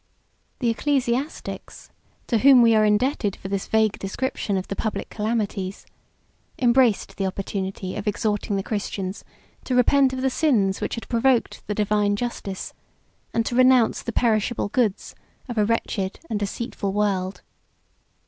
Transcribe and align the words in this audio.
91 0.59 0.59
The 0.61 0.69
ecclesiastics, 0.71 1.91
to 2.25 2.39
whom 2.39 2.63
we 2.63 2.73
are 2.73 2.83
indebted 2.83 3.35
for 3.35 3.49
this 3.49 3.67
vague 3.67 3.99
description 3.99 4.57
of 4.57 4.67
the 4.67 4.75
public 4.75 5.11
calamities, 5.11 5.85
embraced 6.57 7.17
the 7.17 7.27
opportunity 7.27 7.95
of 7.95 8.07
exhorting 8.07 8.55
the 8.55 8.63
Christians 8.63 9.23
to 9.63 9.75
repent 9.75 10.11
of 10.11 10.23
the 10.23 10.31
sins 10.31 10.81
which 10.81 10.95
had 10.95 11.07
provoked 11.07 11.61
the 11.67 11.75
Divine 11.75 12.15
Justice, 12.15 12.73
and 13.31 13.45
to 13.45 13.53
renounce 13.55 14.01
the 14.01 14.11
perishable 14.11 14.69
goods 14.69 15.13
of 15.47 15.59
a 15.59 15.65
wretched 15.65 16.19
and 16.31 16.39
deceitful 16.39 16.91
world. 16.91 17.43